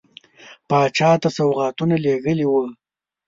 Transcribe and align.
پاچا 0.69 1.11
ته 1.21 1.29
سوغاتونه 1.37 1.95
لېږلي 2.03 2.45
وه. 2.51 2.63